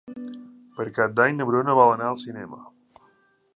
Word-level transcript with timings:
Per 0.77 0.85
Cap 0.95 1.13
d'Any 1.19 1.37
na 1.41 1.47
Bruna 1.51 1.77
vol 1.81 1.93
anar 1.97 2.07
al 2.13 2.19
cinema. 2.25 2.61